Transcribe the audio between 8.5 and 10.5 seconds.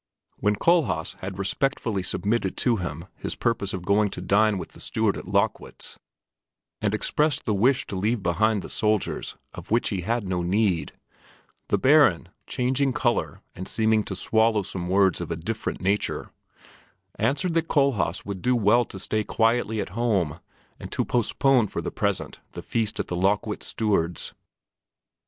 the soldiers of whom he had no